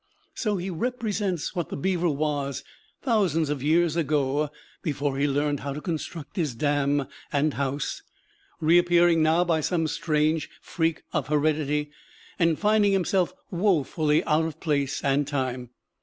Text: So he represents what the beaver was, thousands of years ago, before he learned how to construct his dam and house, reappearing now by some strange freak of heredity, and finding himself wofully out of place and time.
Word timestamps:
So 0.33 0.57
he 0.57 0.71
represents 0.71 1.55
what 1.55 1.69
the 1.69 1.77
beaver 1.77 2.09
was, 2.09 2.63
thousands 3.03 3.51
of 3.51 3.61
years 3.61 3.95
ago, 3.95 4.49
before 4.81 5.15
he 5.19 5.27
learned 5.27 5.59
how 5.59 5.73
to 5.73 5.79
construct 5.79 6.37
his 6.37 6.55
dam 6.55 7.05
and 7.31 7.53
house, 7.53 8.01
reappearing 8.59 9.21
now 9.21 9.43
by 9.43 9.61
some 9.61 9.85
strange 9.85 10.49
freak 10.59 11.03
of 11.13 11.27
heredity, 11.27 11.91
and 12.39 12.57
finding 12.57 12.93
himself 12.93 13.35
wofully 13.51 14.23
out 14.23 14.45
of 14.45 14.59
place 14.59 15.03
and 15.03 15.27
time. 15.27 15.69